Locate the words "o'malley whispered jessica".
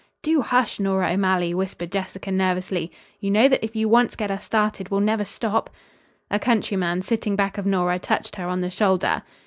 1.13-2.31